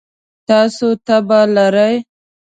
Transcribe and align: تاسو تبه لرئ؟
تاسو 0.47 0.87
تبه 1.05 1.39
لرئ؟ 1.55 1.95